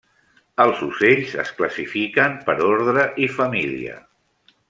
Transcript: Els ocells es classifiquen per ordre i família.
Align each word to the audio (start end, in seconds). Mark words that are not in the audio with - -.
Els 0.63 0.79
ocells 0.85 1.35
es 1.43 1.51
classifiquen 1.59 2.35
per 2.49 2.57
ordre 2.71 3.05
i 3.27 3.31
família. 3.37 4.01